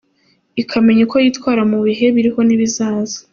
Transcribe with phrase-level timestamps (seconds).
[0.61, 3.17] Ikamenya uko yitwara mu bihe biriho n’ibizaza.